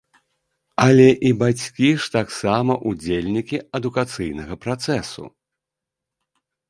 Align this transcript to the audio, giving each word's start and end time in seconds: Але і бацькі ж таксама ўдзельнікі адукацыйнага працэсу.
Але 0.85 1.03
і 1.29 1.33
бацькі 1.41 1.89
ж 2.05 2.09
таксама 2.15 2.73
ўдзельнікі 2.93 3.61
адукацыйнага 3.81 4.53
працэсу. 4.65 5.23